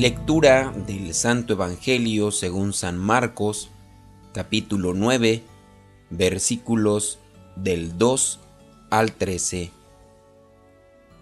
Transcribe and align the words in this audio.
Lectura 0.00 0.72
del 0.86 1.12
Santo 1.12 1.52
Evangelio 1.52 2.30
según 2.30 2.72
San 2.72 2.96
Marcos, 2.96 3.68
capítulo 4.32 4.94
9, 4.94 5.42
versículos 6.08 7.18
del 7.54 7.98
2 7.98 8.40
al 8.88 9.12
13. 9.12 9.70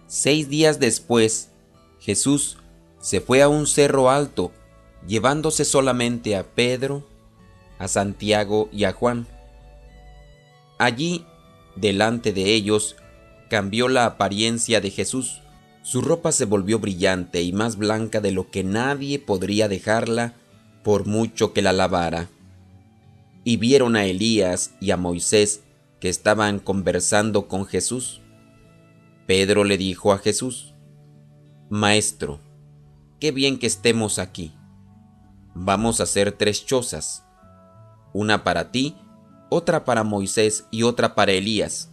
Seis 0.07 0.47
días 0.47 0.79
después, 0.79 1.49
Jesús 1.99 2.55
se 3.01 3.19
fue 3.19 3.41
a 3.41 3.49
un 3.49 3.67
cerro 3.67 4.09
alto, 4.09 4.53
llevándose 5.05 5.65
solamente 5.65 6.37
a 6.37 6.43
Pedro, 6.45 7.05
a 7.79 7.89
Santiago 7.89 8.69
y 8.71 8.85
a 8.85 8.93
Juan. 8.93 9.27
Allí, 10.77 11.25
delante 11.75 12.31
de 12.31 12.53
ellos, 12.53 12.95
cambió 13.49 13.89
la 13.89 14.05
apariencia 14.05 14.79
de 14.79 14.89
Jesús 14.89 15.41
su 15.81 16.01
ropa 16.01 16.31
se 16.31 16.45
volvió 16.45 16.79
brillante 16.79 17.41
y 17.41 17.51
más 17.51 17.77
blanca 17.77 18.21
de 18.21 18.31
lo 18.31 18.51
que 18.51 18.63
nadie 18.63 19.19
podría 19.19 19.67
dejarla 19.67 20.33
por 20.83 21.05
mucho 21.05 21.53
que 21.53 21.61
la 21.61 21.73
lavara. 21.73 22.29
Y 23.43 23.57
vieron 23.57 23.95
a 23.95 24.05
Elías 24.05 24.75
y 24.79 24.91
a 24.91 24.97
Moisés 24.97 25.61
que 25.99 26.09
estaban 26.09 26.59
conversando 26.59 27.47
con 27.47 27.65
Jesús. 27.65 28.21
Pedro 29.25 29.63
le 29.63 29.77
dijo 29.77 30.11
a 30.13 30.17
Jesús, 30.17 30.73
Maestro, 31.69 32.39
qué 33.19 33.31
bien 33.31 33.59
que 33.59 33.67
estemos 33.67 34.19
aquí. 34.19 34.53
Vamos 35.53 35.99
a 35.99 36.03
hacer 36.03 36.31
tres 36.31 36.65
chozas, 36.65 37.23
una 38.13 38.43
para 38.43 38.71
ti, 38.71 38.95
otra 39.49 39.85
para 39.85 40.03
Moisés 40.03 40.65
y 40.71 40.83
otra 40.83 41.15
para 41.15 41.31
Elías. 41.31 41.91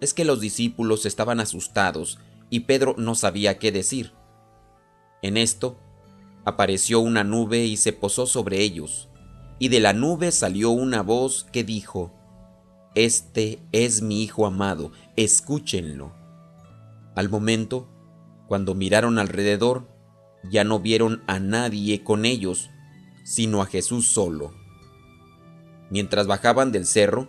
Es 0.00 0.12
que 0.12 0.24
los 0.24 0.40
discípulos 0.40 1.06
estaban 1.06 1.40
asustados 1.40 2.18
y 2.50 2.60
Pedro 2.60 2.94
no 2.98 3.14
sabía 3.14 3.58
qué 3.58 3.72
decir. 3.72 4.12
En 5.22 5.36
esto, 5.36 5.78
apareció 6.44 7.00
una 7.00 7.24
nube 7.24 7.64
y 7.64 7.76
se 7.76 7.92
posó 7.92 8.26
sobre 8.26 8.60
ellos, 8.60 9.08
y 9.58 9.68
de 9.68 9.80
la 9.80 9.92
nube 9.92 10.30
salió 10.32 10.70
una 10.70 11.02
voz 11.02 11.44
que 11.52 11.64
dijo, 11.64 12.12
Este 12.94 13.60
es 13.72 14.02
mi 14.02 14.22
Hijo 14.22 14.46
amado, 14.46 14.92
escúchenlo. 15.16 16.14
Al 17.14 17.28
momento, 17.28 17.88
cuando 18.46 18.74
miraron 18.74 19.18
alrededor, 19.18 19.88
ya 20.50 20.64
no 20.64 20.80
vieron 20.80 21.22
a 21.26 21.40
nadie 21.40 22.04
con 22.04 22.24
ellos, 22.24 22.70
sino 23.24 23.62
a 23.62 23.66
Jesús 23.66 24.08
solo. 24.08 24.54
Mientras 25.90 26.26
bajaban 26.26 26.72
del 26.72 26.86
cerro, 26.86 27.28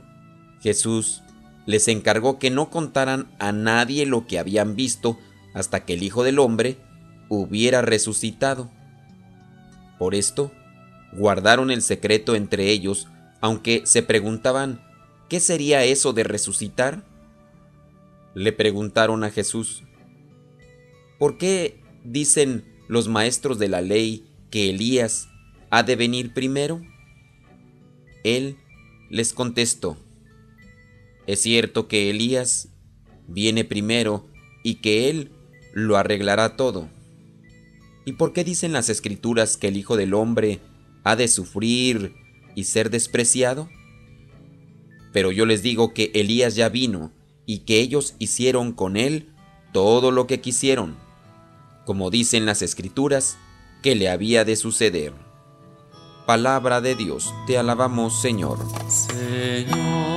Jesús 0.61 1.23
les 1.67 1.89
encargó 1.89 2.39
que 2.39 2.49
no 2.49 2.71
contaran 2.71 3.27
a 3.37 3.51
nadie 3.51 4.07
lo 4.07 4.25
que 4.25 4.39
habían 4.39 4.75
visto 4.75 5.19
hasta 5.53 5.85
que 5.85 5.93
el 5.93 6.01
Hijo 6.01 6.23
del 6.23 6.39
Hombre 6.39 6.77
hubiera 7.29 7.81
resucitado. 7.81 8.71
Por 9.99 10.15
esto, 10.15 10.51
guardaron 11.11 11.69
el 11.69 11.81
secreto 11.81 12.35
entre 12.35 12.69
ellos, 12.69 13.09
aunque 13.41 13.81
se 13.85 14.01
preguntaban, 14.01 14.81
¿qué 15.27 15.41
sería 15.41 15.83
eso 15.83 16.13
de 16.13 16.23
resucitar? 16.23 17.03
Le 18.33 18.53
preguntaron 18.53 19.25
a 19.25 19.29
Jesús, 19.29 19.83
¿por 21.19 21.37
qué 21.37 21.81
dicen 22.05 22.63
los 22.87 23.09
maestros 23.09 23.59
de 23.59 23.67
la 23.67 23.81
ley 23.81 24.25
que 24.51 24.69
Elías 24.69 25.27
ha 25.69 25.83
de 25.83 25.97
venir 25.97 26.33
primero? 26.33 26.81
Él 28.23 28.57
les 29.09 29.33
contestó, 29.33 29.97
es 31.27 31.41
cierto 31.41 31.89
que 31.89 32.09
Elías 32.09 32.69
viene 33.27 33.65
primero 33.65 34.25
y 34.63 34.75
que 34.75 35.09
él 35.09 35.31
lo 35.73 35.97
arreglará 35.97 36.55
todo. 36.55 36.89
¿Y 38.05 38.13
por 38.13 38.31
qué 38.31 38.45
dicen 38.45 38.71
las 38.71 38.89
escrituras 38.89 39.57
que 39.57 39.67
el 39.67 39.75
Hijo 39.75 39.97
del 39.97 40.13
Hombre 40.13 40.61
ha 41.03 41.17
de 41.17 41.27
sufrir 41.27 42.15
y 42.55 42.63
ser 42.63 42.89
despreciado? 42.89 43.69
Pero 45.11 45.33
yo 45.33 45.45
les 45.45 45.61
digo 45.61 45.93
que 45.93 46.11
Elías 46.15 46.55
ya 46.55 46.69
vino 46.69 47.11
y 47.45 47.59
que 47.59 47.81
ellos 47.81 48.15
hicieron 48.19 48.71
con 48.71 48.95
él 48.95 49.33
todo 49.73 50.11
lo 50.11 50.27
que 50.27 50.39
quisieron, 50.39 50.95
como 51.85 52.09
dicen 52.09 52.45
las 52.45 52.61
escrituras 52.61 53.37
que 53.83 53.95
le 53.95 54.07
había 54.09 54.45
de 54.45 54.55
suceder. 54.55 55.13
Palabra 56.25 56.79
de 56.79 56.95
Dios, 56.95 57.33
te 57.45 57.57
alabamos 57.57 58.21
Señor. 58.21 58.59
Señor 58.89 60.16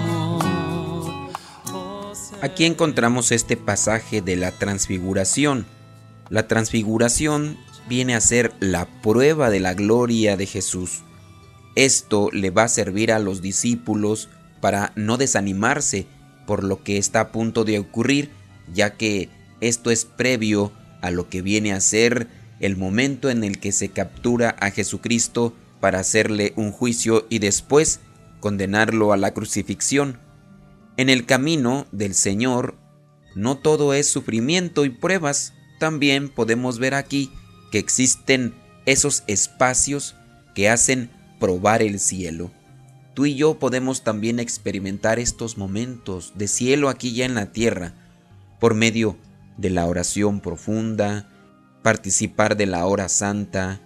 Aquí 2.41 2.65
encontramos 2.65 3.31
este 3.31 3.55
pasaje 3.55 4.23
de 4.23 4.35
la 4.35 4.51
transfiguración. 4.51 5.67
La 6.29 6.47
transfiguración 6.47 7.55
viene 7.87 8.15
a 8.15 8.21
ser 8.21 8.51
la 8.59 8.87
prueba 9.03 9.51
de 9.51 9.59
la 9.59 9.75
gloria 9.75 10.37
de 10.37 10.47
Jesús. 10.47 11.03
Esto 11.75 12.29
le 12.33 12.49
va 12.49 12.63
a 12.63 12.67
servir 12.67 13.11
a 13.11 13.19
los 13.19 13.43
discípulos 13.43 14.27
para 14.59 14.91
no 14.95 15.17
desanimarse 15.17 16.07
por 16.47 16.63
lo 16.63 16.81
que 16.81 16.97
está 16.97 17.19
a 17.19 17.31
punto 17.31 17.63
de 17.63 17.77
ocurrir, 17.77 18.31
ya 18.73 18.95
que 18.95 19.29
esto 19.59 19.91
es 19.91 20.05
previo 20.05 20.71
a 21.03 21.11
lo 21.11 21.29
que 21.29 21.43
viene 21.43 21.73
a 21.73 21.79
ser 21.79 22.27
el 22.59 22.75
momento 22.75 23.29
en 23.29 23.43
el 23.43 23.59
que 23.59 23.71
se 23.71 23.89
captura 23.89 24.55
a 24.59 24.71
Jesucristo 24.71 25.53
para 25.79 25.99
hacerle 25.99 26.53
un 26.55 26.71
juicio 26.71 27.27
y 27.29 27.37
después 27.37 27.99
condenarlo 28.39 29.13
a 29.13 29.17
la 29.17 29.31
crucifixión. 29.31 30.17
En 30.97 31.09
el 31.09 31.25
camino 31.25 31.87
del 31.91 32.13
Señor 32.13 32.77
no 33.35 33.57
todo 33.57 33.93
es 33.93 34.09
sufrimiento 34.09 34.85
y 34.85 34.89
pruebas, 34.89 35.53
también 35.79 36.29
podemos 36.29 36.79
ver 36.79 36.93
aquí 36.93 37.31
que 37.71 37.79
existen 37.79 38.53
esos 38.85 39.23
espacios 39.27 40.15
que 40.53 40.69
hacen 40.69 41.09
probar 41.39 41.81
el 41.81 41.99
cielo. 41.99 42.51
Tú 43.13 43.25
y 43.25 43.35
yo 43.35 43.57
podemos 43.59 44.03
también 44.03 44.39
experimentar 44.39 45.19
estos 45.19 45.57
momentos 45.57 46.33
de 46.35 46.47
cielo 46.47 46.89
aquí 46.89 47.13
ya 47.13 47.25
en 47.25 47.35
la 47.35 47.51
tierra 47.51 47.93
por 48.59 48.73
medio 48.73 49.17
de 49.57 49.69
la 49.69 49.85
oración 49.85 50.39
profunda, 50.39 51.27
participar 51.81 52.57
de 52.57 52.67
la 52.67 52.85
hora 52.85 53.09
santa, 53.09 53.81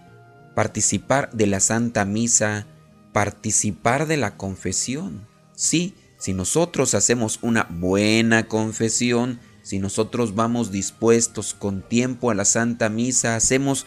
participar 0.55 1.31
de 1.31 1.47
la 1.47 1.59
santa 1.59 2.05
misa, 2.05 2.67
participar 3.13 4.05
de 4.07 4.17
la 4.17 4.37
confesión. 4.37 5.27
Sí, 5.55 5.95
si 6.25 6.33
nosotros 6.33 6.95
hacemos 6.95 7.37
una 7.43 7.67
buena 7.69 8.47
confesión, 8.47 9.39
si 9.61 9.77
nosotros 9.77 10.33
vamos 10.33 10.71
dispuestos 10.71 11.53
con 11.53 11.87
tiempo 11.87 12.31
a 12.31 12.33
la 12.33 12.45
Santa 12.45 12.89
Misa, 12.89 13.35
hacemos 13.35 13.85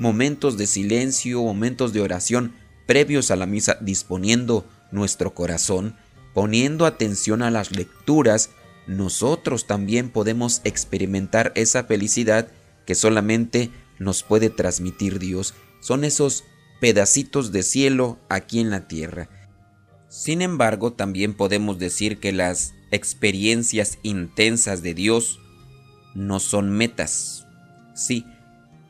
momentos 0.00 0.58
de 0.58 0.66
silencio, 0.66 1.40
momentos 1.40 1.92
de 1.92 2.00
oración 2.00 2.52
previos 2.86 3.30
a 3.30 3.36
la 3.36 3.46
misa, 3.46 3.78
disponiendo 3.80 4.66
nuestro 4.90 5.34
corazón, 5.34 5.94
poniendo 6.34 6.84
atención 6.84 7.42
a 7.42 7.50
las 7.52 7.70
lecturas, 7.70 8.50
nosotros 8.88 9.68
también 9.68 10.10
podemos 10.10 10.62
experimentar 10.64 11.52
esa 11.54 11.84
felicidad 11.84 12.48
que 12.86 12.96
solamente 12.96 13.70
nos 14.00 14.24
puede 14.24 14.50
transmitir 14.50 15.20
Dios. 15.20 15.54
Son 15.78 16.02
esos 16.02 16.42
pedacitos 16.80 17.52
de 17.52 17.62
cielo 17.62 18.18
aquí 18.28 18.58
en 18.58 18.70
la 18.70 18.88
tierra. 18.88 19.37
Sin 20.08 20.42
embargo, 20.42 20.92
también 20.92 21.34
podemos 21.34 21.78
decir 21.78 22.18
que 22.18 22.32
las 22.32 22.74
experiencias 22.90 23.98
intensas 24.02 24.82
de 24.82 24.94
Dios 24.94 25.38
no 26.14 26.40
son 26.40 26.70
metas. 26.70 27.46
Sí, 27.94 28.24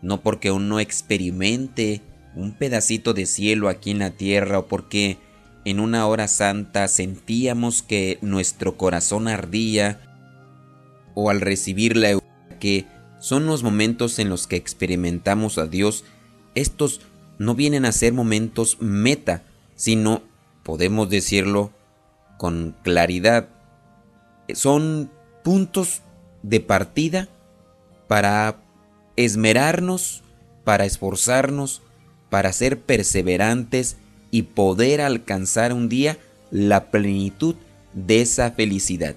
no 0.02 0.22
porque 0.22 0.50
uno 0.50 0.80
experimente 0.80 2.02
un 2.34 2.52
pedacito 2.52 3.14
de 3.14 3.26
cielo 3.26 3.68
aquí 3.68 3.90
en 3.90 3.98
la 3.98 4.10
tierra 4.10 4.60
o 4.60 4.66
porque 4.66 5.18
en 5.64 5.80
una 5.80 6.06
hora 6.06 6.28
santa 6.28 6.86
sentíamos 6.86 7.82
que 7.82 8.18
nuestro 8.22 8.76
corazón 8.76 9.26
ardía 9.28 10.00
o 11.14 11.30
al 11.30 11.40
recibir 11.40 11.96
la 11.96 12.18
que 12.60 12.86
son 13.18 13.46
los 13.46 13.62
momentos 13.62 14.18
en 14.18 14.28
los 14.28 14.46
que 14.46 14.56
experimentamos 14.56 15.58
a 15.58 15.66
Dios, 15.66 16.04
estos 16.54 17.00
no 17.38 17.54
vienen 17.54 17.84
a 17.84 17.92
ser 17.92 18.12
momentos 18.12 18.76
meta, 18.80 19.42
sino, 19.74 20.22
podemos 20.68 21.08
decirlo 21.08 21.70
con 22.36 22.76
claridad, 22.82 23.48
son 24.52 25.10
puntos 25.42 26.02
de 26.42 26.60
partida 26.60 27.26
para 28.06 28.60
esmerarnos, 29.16 30.22
para 30.64 30.84
esforzarnos, 30.84 31.80
para 32.28 32.52
ser 32.52 32.82
perseverantes 32.82 33.96
y 34.30 34.42
poder 34.42 35.00
alcanzar 35.00 35.72
un 35.72 35.88
día 35.88 36.18
la 36.50 36.90
plenitud 36.90 37.54
de 37.94 38.20
esa 38.20 38.50
felicidad. 38.50 39.16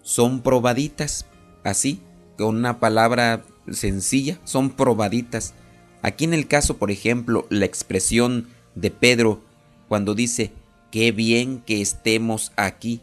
Son 0.00 0.40
probaditas, 0.40 1.26
así, 1.62 2.00
con 2.38 2.56
una 2.56 2.80
palabra 2.80 3.44
sencilla, 3.70 4.40
son 4.44 4.70
probaditas. 4.70 5.52
Aquí 6.00 6.24
en 6.24 6.32
el 6.32 6.46
caso, 6.46 6.78
por 6.78 6.90
ejemplo, 6.90 7.46
la 7.50 7.66
expresión 7.66 8.48
de 8.74 8.90
Pedro 8.90 9.42
cuando 9.88 10.14
dice, 10.14 10.52
qué 10.90 11.12
bien 11.12 11.60
que 11.60 11.80
estemos 11.80 12.52
aquí, 12.56 13.00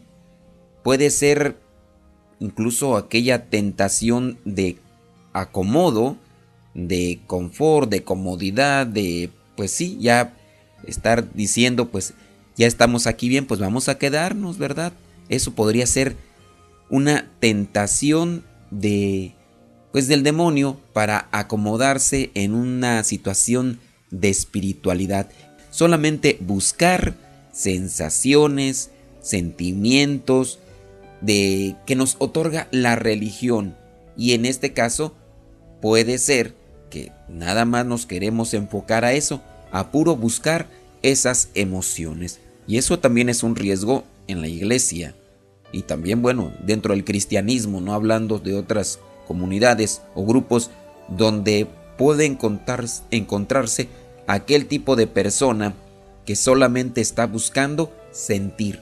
puede 0.83 1.09
ser 1.09 1.57
incluso 2.39 2.97
aquella 2.97 3.49
tentación 3.49 4.37
de 4.45 4.77
acomodo, 5.31 6.17
de 6.73 7.21
confort, 7.27 7.89
de 7.89 8.03
comodidad, 8.03 8.85
de, 8.85 9.29
pues 9.55 9.71
sí, 9.71 9.97
ya 9.99 10.35
estar 10.85 11.33
diciendo, 11.33 11.89
pues 11.89 12.13
ya 12.55 12.67
estamos 12.67 13.07
aquí 13.07 13.29
bien, 13.29 13.45
pues 13.45 13.59
vamos 13.59 13.89
a 13.89 13.97
quedarnos, 13.97 14.57
¿verdad? 14.57 14.93
Eso 15.29 15.53
podría 15.53 15.87
ser 15.87 16.15
una 16.89 17.29
tentación 17.39 18.43
de 18.69 19.35
pues 19.93 20.07
del 20.07 20.23
demonio 20.23 20.79
para 20.91 21.27
acomodarse 21.31 22.31
en 22.33 22.55
una 22.55 23.03
situación 23.03 23.79
de 24.09 24.29
espiritualidad. 24.29 25.29
Solamente 25.69 26.37
buscar 26.41 27.13
sensaciones, 27.53 28.89
sentimientos 29.21 30.59
de 31.21 31.77
que 31.85 31.95
nos 31.95 32.17
otorga 32.19 32.67
la 32.71 32.97
religión. 32.97 33.77
Y 34.17 34.33
en 34.33 34.45
este 34.45 34.73
caso 34.73 35.13
puede 35.81 36.17
ser 36.17 36.53
que 36.89 37.11
nada 37.29 37.63
más 37.63 37.85
nos 37.85 38.05
queremos 38.05 38.53
enfocar 38.53 39.05
a 39.05 39.13
eso, 39.13 39.41
a 39.71 39.91
puro 39.91 40.17
buscar 40.17 40.67
esas 41.01 41.49
emociones. 41.53 42.39
Y 42.67 42.77
eso 42.77 42.99
también 42.99 43.29
es 43.29 43.43
un 43.43 43.55
riesgo 43.55 44.03
en 44.27 44.41
la 44.41 44.47
iglesia. 44.47 45.15
Y 45.71 45.83
también, 45.83 46.21
bueno, 46.21 46.53
dentro 46.65 46.93
del 46.93 47.05
cristianismo, 47.05 47.81
no 47.81 47.93
hablando 47.93 48.39
de 48.39 48.55
otras 48.55 48.99
comunidades 49.27 50.01
o 50.13 50.25
grupos 50.25 50.69
donde 51.07 51.67
puede 51.97 52.25
encontrarse 52.25 53.87
aquel 54.27 54.67
tipo 54.67 54.95
de 54.95 55.07
persona 55.07 55.73
que 56.25 56.35
solamente 56.35 57.01
está 57.01 57.27
buscando 57.27 57.91
sentir. 58.11 58.81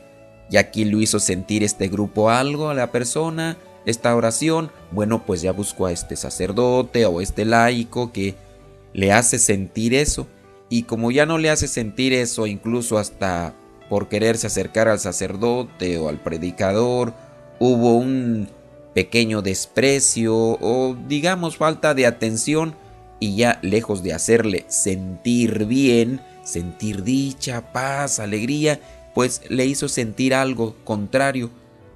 Y 0.50 0.58
aquí 0.58 0.86
lo 0.86 1.02
hizo 1.02 1.20
sentir 1.20 1.64
este 1.64 1.88
grupo 1.88 2.30
algo 2.30 2.70
a 2.70 2.74
la 2.74 2.92
persona, 2.92 3.58
esta 3.86 4.16
oración, 4.16 4.72
bueno, 4.92 5.26
pues 5.26 5.42
ya 5.42 5.52
buscó 5.52 5.88
a 5.88 5.92
este 5.92 6.16
sacerdote 6.16 7.06
o 7.06 7.22
este 7.22 7.46
laico 7.46 8.12
que 8.12 8.36
le 8.94 9.12
hace 9.12 9.40
sentir 9.40 9.94
eso. 9.94 10.28
Y 10.70 10.84
como 10.84 11.12
ya 11.12 11.26
no 11.26 11.38
le 11.38 11.50
hace 11.50 11.68
sentir 11.68 12.14
eso, 12.14 12.48
incluso 12.48 12.98
hasta 12.98 13.56
por 13.90 14.08
quererse 14.08 14.48
acercar 14.48 14.88
al 14.88 15.00
sacerdote 15.00 15.98
o 15.98 16.08
al 16.08 16.22
predicador, 16.22 17.14
hubo 17.60 17.96
un 17.96 18.48
pequeño 18.94 19.42
desprecio 19.42 20.36
o 20.36 20.96
digamos 21.08 21.58
falta 21.58 21.94
de 21.94 22.06
atención 22.06 22.76
y 23.20 23.36
ya 23.36 23.60
lejos 23.62 24.02
de 24.04 24.14
hacerle 24.14 24.66
sentir 24.68 25.66
bien, 25.66 26.22
sentir 26.44 27.04
dicha, 27.04 27.72
paz, 27.72 28.20
alegría, 28.20 28.80
pues 29.14 29.42
le 29.50 29.66
hizo 29.66 29.88
sentir 29.88 30.34
algo 30.34 30.76
contrario 30.84 31.50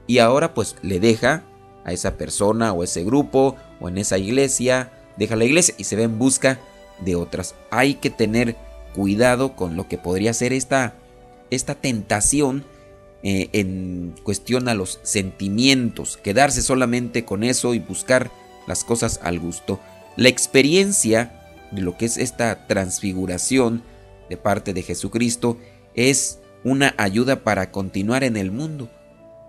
y 0.07 0.19
ahora 0.19 0.53
pues 0.53 0.75
le 0.81 0.99
deja 0.99 1.43
a 1.83 1.93
esa 1.93 2.17
persona 2.17 2.73
o 2.73 2.83
ese 2.83 3.03
grupo 3.03 3.55
o 3.79 3.89
en 3.89 3.97
esa 3.97 4.17
iglesia, 4.17 4.91
deja 5.17 5.35
la 5.35 5.45
iglesia 5.45 5.75
y 5.77 5.85
se 5.85 5.95
ve 5.95 6.03
en 6.03 6.17
busca 6.19 6.59
de 6.99 7.15
otras. 7.15 7.55
Hay 7.71 7.95
que 7.95 8.09
tener 8.09 8.55
cuidado 8.93 9.55
con 9.55 9.75
lo 9.75 9.87
que 9.87 9.97
podría 9.97 10.33
ser 10.33 10.53
esta 10.53 10.95
esta 11.49 11.75
tentación 11.75 12.65
eh, 13.23 13.49
en 13.53 14.13
cuestión 14.23 14.67
a 14.67 14.75
los 14.75 14.99
sentimientos, 15.03 16.17
quedarse 16.17 16.61
solamente 16.61 17.25
con 17.25 17.43
eso 17.43 17.73
y 17.73 17.79
buscar 17.79 18.31
las 18.67 18.83
cosas 18.83 19.19
al 19.23 19.39
gusto. 19.39 19.79
La 20.15 20.29
experiencia 20.29 21.41
de 21.71 21.81
lo 21.81 21.97
que 21.97 22.05
es 22.05 22.17
esta 22.17 22.67
transfiguración 22.67 23.83
de 24.29 24.37
parte 24.37 24.73
de 24.73 24.81
Jesucristo 24.81 25.57
es 25.93 26.39
una 26.63 26.93
ayuda 26.97 27.43
para 27.43 27.71
continuar 27.71 28.23
en 28.23 28.37
el 28.37 28.51
mundo, 28.51 28.89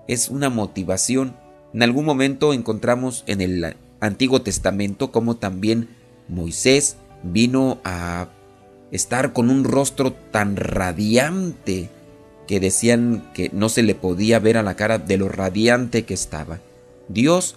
es 0.06 0.28
una 0.28 0.50
motivación. 0.50 1.37
En 1.73 1.82
algún 1.82 2.05
momento 2.05 2.52
encontramos 2.52 3.25
en 3.26 3.40
el 3.40 3.76
Antiguo 4.00 4.43
Testamento 4.43 5.11
como 5.11 5.37
también 5.37 5.88
Moisés 6.28 6.96
vino 7.23 7.81
a 7.84 8.28
estar 8.90 9.32
con 9.32 9.50
un 9.50 9.64
rostro 9.64 10.12
tan 10.12 10.56
radiante 10.56 11.90
que 12.47 12.61
decían 12.61 13.30
que 13.35 13.50
no 13.52 13.68
se 13.68 13.83
le 13.83 13.95
podía 13.95 14.38
ver 14.38 14.56
a 14.56 14.62
la 14.62 14.76
cara 14.76 14.99
de 14.99 15.16
lo 15.16 15.28
radiante 15.28 16.04
que 16.04 16.14
estaba. 16.14 16.61
Dios 17.09 17.56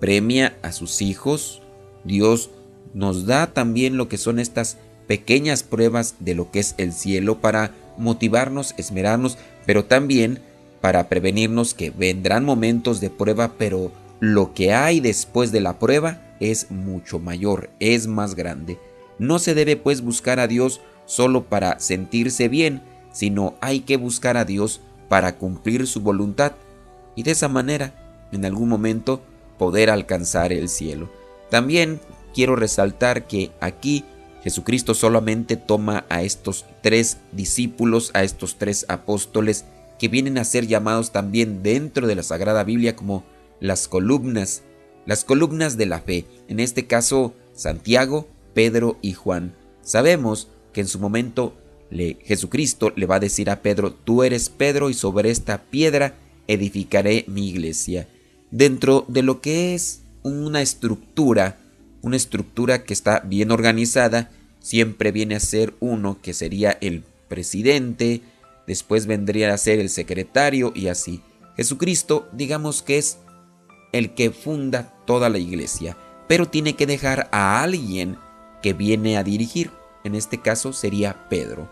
premia 0.00 0.56
a 0.62 0.72
sus 0.72 1.02
hijos, 1.02 1.62
Dios 2.04 2.50
nos 2.94 3.26
da 3.26 3.52
también 3.52 3.96
lo 3.96 4.08
que 4.08 4.18
son 4.18 4.38
estas 4.38 4.78
pequeñas 5.06 5.62
pruebas 5.62 6.16
de 6.20 6.34
lo 6.34 6.50
que 6.50 6.60
es 6.60 6.74
el 6.78 6.92
cielo 6.92 7.40
para 7.40 7.72
motivarnos, 7.96 8.74
esmerarnos, 8.76 9.38
pero 9.66 9.84
también 9.84 10.40
para 10.80 11.08
prevenirnos 11.08 11.74
que 11.74 11.90
vendrán 11.90 12.44
momentos 12.44 13.00
de 13.00 13.10
prueba, 13.10 13.52
pero 13.58 13.92
lo 14.20 14.54
que 14.54 14.72
hay 14.72 15.00
después 15.00 15.52
de 15.52 15.60
la 15.60 15.78
prueba 15.78 16.20
es 16.40 16.70
mucho 16.70 17.18
mayor, 17.18 17.70
es 17.80 18.06
más 18.06 18.34
grande. 18.34 18.78
No 19.18 19.38
se 19.38 19.54
debe 19.54 19.76
pues 19.76 20.02
buscar 20.02 20.40
a 20.40 20.46
Dios 20.46 20.80
solo 21.06 21.44
para 21.44 21.78
sentirse 21.78 22.48
bien, 22.48 22.82
sino 23.12 23.54
hay 23.60 23.80
que 23.80 23.96
buscar 23.96 24.36
a 24.36 24.44
Dios 24.44 24.80
para 25.08 25.36
cumplir 25.36 25.86
su 25.86 26.00
voluntad 26.00 26.52
y 27.14 27.22
de 27.22 27.30
esa 27.30 27.48
manera, 27.48 27.94
en 28.32 28.44
algún 28.44 28.68
momento, 28.68 29.22
poder 29.58 29.90
alcanzar 29.90 30.52
el 30.52 30.68
cielo. 30.68 31.10
También 31.50 32.00
quiero 32.34 32.56
resaltar 32.56 33.26
que 33.26 33.52
aquí 33.60 34.04
Jesucristo 34.44 34.92
solamente 34.92 35.56
toma 35.56 36.04
a 36.10 36.22
estos 36.22 36.66
tres 36.82 37.16
discípulos, 37.32 38.10
a 38.12 38.22
estos 38.24 38.56
tres 38.58 38.84
apóstoles, 38.88 39.64
que 39.98 40.08
vienen 40.08 40.36
a 40.36 40.44
ser 40.44 40.66
llamados 40.66 41.12
también 41.12 41.62
dentro 41.62 42.06
de 42.06 42.14
la 42.14 42.22
Sagrada 42.22 42.62
Biblia 42.62 42.94
como 42.94 43.24
las 43.58 43.88
columnas, 43.88 44.62
las 45.06 45.24
columnas 45.24 45.78
de 45.78 45.86
la 45.86 46.00
fe, 46.00 46.26
en 46.48 46.60
este 46.60 46.86
caso 46.86 47.32
Santiago, 47.54 48.28
Pedro 48.52 48.98
y 49.00 49.14
Juan. 49.14 49.54
Sabemos 49.80 50.48
que 50.74 50.82
en 50.82 50.88
su 50.88 50.98
momento 50.98 51.54
le, 51.88 52.18
Jesucristo 52.22 52.92
le 52.96 53.06
va 53.06 53.16
a 53.16 53.20
decir 53.20 53.48
a 53.48 53.62
Pedro, 53.62 53.94
tú 53.94 54.24
eres 54.24 54.50
Pedro 54.50 54.90
y 54.90 54.94
sobre 54.94 55.30
esta 55.30 55.62
piedra 55.62 56.16
edificaré 56.48 57.24
mi 57.28 57.48
iglesia. 57.48 58.08
Dentro 58.50 59.06
de 59.08 59.22
lo 59.22 59.40
que 59.40 59.74
es 59.74 60.02
una 60.22 60.60
estructura, 60.60 61.63
una 62.04 62.16
estructura 62.16 62.84
que 62.84 62.92
está 62.92 63.20
bien 63.20 63.50
organizada, 63.50 64.30
siempre 64.60 65.10
viene 65.10 65.36
a 65.36 65.40
ser 65.40 65.74
uno 65.80 66.18
que 66.20 66.34
sería 66.34 66.76
el 66.82 67.02
presidente, 67.28 68.20
después 68.66 69.06
vendría 69.06 69.54
a 69.54 69.58
ser 69.58 69.80
el 69.80 69.88
secretario 69.88 70.70
y 70.74 70.88
así. 70.88 71.22
Jesucristo, 71.56 72.28
digamos 72.32 72.82
que 72.82 72.98
es 72.98 73.18
el 73.92 74.12
que 74.12 74.30
funda 74.30 74.92
toda 75.06 75.30
la 75.30 75.38
iglesia, 75.38 75.96
pero 76.28 76.46
tiene 76.46 76.74
que 76.74 76.86
dejar 76.86 77.28
a 77.32 77.62
alguien 77.62 78.18
que 78.62 78.74
viene 78.74 79.16
a 79.16 79.24
dirigir. 79.24 79.70
En 80.04 80.14
este 80.14 80.42
caso 80.42 80.74
sería 80.74 81.26
Pedro. 81.30 81.70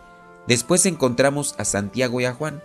Después 0.48 0.86
encontramos 0.86 1.54
a 1.58 1.66
Santiago 1.66 2.22
y 2.22 2.24
a 2.24 2.32
Juan. 2.32 2.62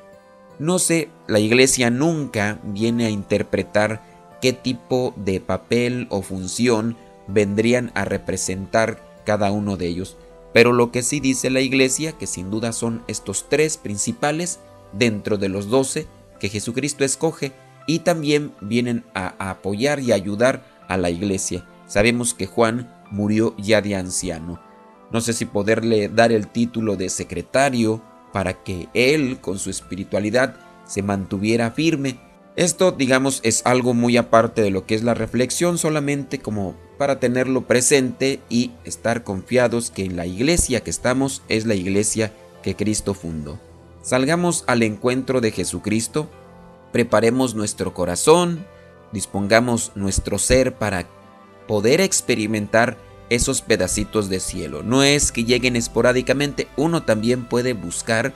No 0.58 0.80
sé, 0.80 1.10
la 1.28 1.40
iglesia 1.40 1.90
nunca 1.90 2.60
viene 2.64 3.08
a 3.08 3.10
interpretar 3.10 4.02
qué 4.42 4.54
tipo 4.54 5.14
de 5.18 5.42
papel 5.42 6.08
o 6.10 6.22
función 6.22 6.96
vendrían 7.28 7.92
a 7.96 8.06
representar 8.06 9.02
cada 9.26 9.52
uno 9.52 9.78
de 9.78 9.88
ellos. 9.88 10.18
Pero 10.54 10.74
lo 10.74 10.92
que 10.92 11.04
sí 11.04 11.20
dice 11.20 11.50
la 11.50 11.62
iglesia, 11.62 12.14
que 12.14 12.28
sin 12.28 12.50
duda 12.50 12.72
son 12.72 13.04
estos 13.08 13.48
tres 13.50 13.78
principales 13.78 14.60
dentro 14.94 15.38
de 15.38 15.50
los 15.50 15.70
doce 15.70 16.08
que 16.40 16.50
Jesucristo 16.50 17.04
escoge 17.04 17.52
y 17.88 18.00
también 18.00 18.54
vienen 18.62 19.04
a, 19.14 19.50
apoyar 19.50 20.00
y 20.00 20.12
ayudar 20.12 20.64
a 20.88 20.98
la 20.98 21.10
iglesia. 21.10 21.66
Sabemos 21.88 22.34
que 22.34 22.48
Juan 22.48 22.94
murió 23.12 23.56
ya 23.58 23.82
de 23.82 23.96
anciano. 23.96 24.62
No 25.12 25.22
sé 25.22 25.34
si 25.34 25.46
poderle 25.46 26.10
dar 26.10 26.32
el 26.32 26.48
título 26.48 26.96
de 26.96 27.10
secretario 27.10 28.02
para 28.34 28.62
que 28.64 28.90
él, 28.94 29.40
con 29.40 29.58
su 29.58 29.70
espiritualidad, 29.70 30.56
se 30.86 31.02
mantuviera 31.02 31.72
firme. 31.72 32.20
Esto, 32.58 32.92
digamos, 32.92 33.40
es 33.44 33.62
algo 33.66 33.94
muy 33.94 34.18
aparte 34.18 34.64
de 34.64 34.72
lo 34.72 34.88
que 34.88 34.96
es 34.96 35.04
la 35.04 35.14
reflexión, 35.14 35.78
solamente 35.78 36.40
como 36.40 36.76
para 36.98 37.20
tenerlo 37.20 37.68
presente 37.68 38.40
y 38.50 38.72
estar 38.84 39.24
confiados 39.24 39.92
que 39.92 40.04
en 40.04 40.16
la 40.16 40.26
iglesia 40.26 40.82
que 40.82 40.90
estamos 40.90 41.44
es 41.50 41.68
la 41.68 41.76
iglesia 41.76 42.34
que 42.64 42.76
Cristo 42.76 43.14
fundó. 43.14 43.60
Salgamos 44.02 44.64
al 44.66 44.82
encuentro 44.82 45.40
de 45.40 45.52
Jesucristo, 45.52 46.32
preparemos 46.92 47.54
nuestro 47.54 47.94
corazón, 47.94 48.66
dispongamos 49.12 49.92
nuestro 49.94 50.40
ser 50.40 50.74
para 50.74 51.08
poder 51.68 52.02
experimentar 52.02 52.98
esos 53.30 53.62
pedacitos 53.62 54.30
de 54.30 54.40
cielo. 54.40 54.82
No 54.82 55.04
es 55.04 55.32
que 55.32 55.44
lleguen 55.44 55.76
esporádicamente, 55.76 56.68
uno 56.76 57.04
también 57.04 57.46
puede 57.46 57.74
buscar 57.74 58.34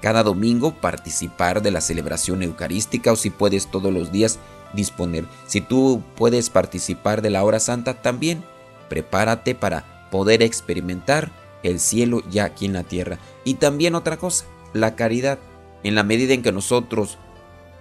cada 0.00 0.22
domingo 0.22 0.74
participar 0.74 1.62
de 1.62 1.70
la 1.70 1.80
celebración 1.80 2.42
eucarística 2.42 3.12
o 3.12 3.16
si 3.16 3.30
puedes 3.30 3.70
todos 3.70 3.92
los 3.92 4.12
días 4.12 4.38
disponer. 4.72 5.24
Si 5.46 5.60
tú 5.60 6.02
puedes 6.16 6.50
participar 6.50 7.22
de 7.22 7.30
la 7.30 7.44
hora 7.44 7.60
santa 7.60 8.02
también, 8.02 8.44
prepárate 8.88 9.54
para 9.54 10.08
poder 10.10 10.42
experimentar 10.42 11.30
el 11.62 11.80
cielo 11.80 12.22
ya 12.30 12.44
aquí 12.44 12.66
en 12.66 12.74
la 12.74 12.84
tierra. 12.84 13.18
Y 13.44 13.54
también 13.54 13.94
otra 13.94 14.16
cosa, 14.16 14.44
la 14.72 14.94
caridad. 14.94 15.38
En 15.82 15.94
la 15.94 16.02
medida 16.02 16.34
en 16.34 16.42
que 16.42 16.52
nosotros 16.52 17.18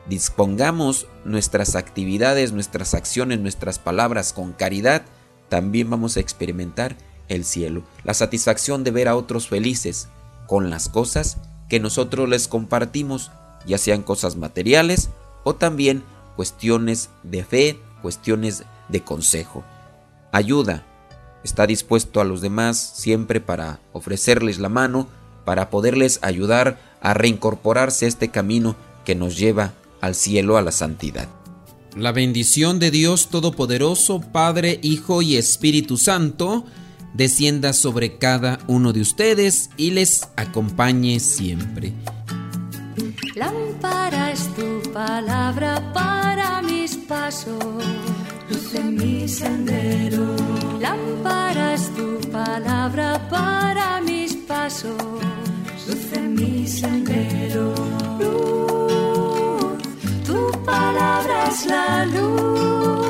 dispongamos 0.07 1.07
nuestras 1.23 1.75
actividades, 1.75 2.51
nuestras 2.51 2.93
acciones, 2.93 3.39
nuestras 3.39 3.79
palabras 3.79 4.33
con 4.33 4.53
caridad, 4.53 5.03
también 5.49 5.89
vamos 5.89 6.17
a 6.17 6.19
experimentar 6.19 6.95
el 7.27 7.43
cielo, 7.43 7.83
la 8.03 8.13
satisfacción 8.13 8.83
de 8.83 8.91
ver 8.91 9.07
a 9.07 9.15
otros 9.15 9.47
felices 9.47 10.09
con 10.47 10.69
las 10.69 10.89
cosas 10.89 11.37
que 11.69 11.79
nosotros 11.79 12.29
les 12.29 12.47
compartimos, 12.47 13.31
ya 13.65 13.77
sean 13.77 14.03
cosas 14.03 14.35
materiales 14.35 15.09
o 15.43 15.55
también 15.55 16.03
cuestiones 16.35 17.09
de 17.23 17.43
fe, 17.43 17.79
cuestiones 18.01 18.63
de 18.89 19.01
consejo. 19.01 19.63
Ayuda, 20.31 20.85
está 21.43 21.65
dispuesto 21.67 22.21
a 22.21 22.25
los 22.25 22.41
demás 22.41 22.77
siempre 22.77 23.39
para 23.39 23.79
ofrecerles 23.93 24.59
la 24.59 24.69
mano, 24.69 25.07
para 25.45 25.69
poderles 25.69 26.19
ayudar 26.21 26.79
a 27.01 27.13
reincorporarse 27.13 28.05
a 28.05 28.07
este 28.07 28.29
camino 28.29 28.75
que 29.05 29.15
nos 29.15 29.37
lleva 29.37 29.73
al 30.01 30.15
cielo, 30.15 30.57
a 30.57 30.61
la 30.61 30.71
santidad. 30.71 31.29
La 31.95 32.11
bendición 32.11 32.79
de 32.79 32.91
Dios 32.91 33.29
Todopoderoso, 33.29 34.19
Padre, 34.19 34.79
Hijo 34.81 35.21
y 35.21 35.37
Espíritu 35.37 35.97
Santo, 35.97 36.65
descienda 37.15 37.73
sobre 37.73 38.17
cada 38.17 38.59
uno 38.67 38.93
de 38.93 39.01
ustedes 39.01 39.69
y 39.77 39.91
les 39.91 40.27
acompañe 40.35 41.19
siempre. 41.19 41.93
Lámpara 43.35 44.31
es 44.31 44.47
tu 44.55 44.91
palabra 44.91 45.91
para 45.93 46.61
mis 46.61 46.95
pasos, 46.95 47.83
luz 48.49 48.75
en 48.75 48.95
mi 48.95 49.27
sendero. 49.27 50.35
Lámpara 50.79 51.73
es 51.73 51.89
tu 51.95 52.19
palabra 52.31 53.27
para 53.29 54.01
mis 54.01 54.35
pasos, 54.35 54.95
luz 55.87 56.13
en 56.13 56.35
mi 56.35 56.67
sendero. 56.67 57.73
Luz, 58.19 59.83
tu 60.25 60.51
palabra 60.63 61.47
es 61.49 61.65
la 61.65 62.05
luz 62.05 63.04